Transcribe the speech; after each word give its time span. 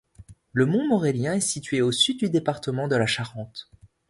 Le 0.53 0.65
Montmorélien 0.65 1.33
est 1.35 1.39
situé 1.41 1.83
au 1.83 1.91
sud 1.91 2.17
du 2.17 2.29
département 2.31 2.87
de 2.87 2.95
la 2.95 3.05
Charente. 3.05 3.69